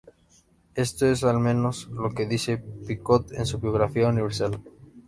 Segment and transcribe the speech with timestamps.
[0.73, 4.59] Esto es al menos lo que dice Picot en su "Biografía universal".